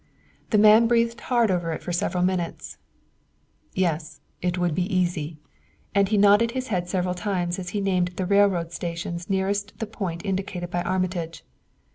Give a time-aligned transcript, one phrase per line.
[0.49, 2.79] The man breathed hard over it for several minutes.
[3.75, 5.37] "Yes; it would be easy,"
[5.93, 9.85] and he nodded his head several times as he named the railroad stations nearest the
[9.85, 11.45] point indicated by Armitage.